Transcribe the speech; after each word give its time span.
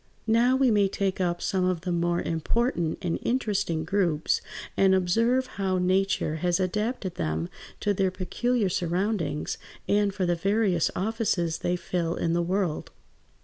Now 0.25 0.55
we 0.55 0.71
may 0.71 0.87
take 0.87 1.21
up 1.21 1.43
some 1.43 1.63
of 1.63 1.81
the 1.81 1.91
more 1.91 2.23
important 2.23 2.97
and 3.03 3.19
interesting 3.21 3.83
groups 3.85 4.41
and 4.75 4.95
observe 4.95 5.45
how 5.45 5.77
Nature 5.77 6.37
has 6.37 6.59
adapted 6.59 7.13
them 7.21 7.49
to 7.81 7.93
their 7.93 8.09
peculiar 8.09 8.67
surroundings, 8.67 9.59
and 9.87 10.11
for 10.11 10.25
the 10.25 10.33
various 10.33 10.89
offices 10.95 11.59
they 11.59 11.75
fill 11.75 12.15
in 12.15 12.33
the 12.33 12.41
world. 12.41 12.89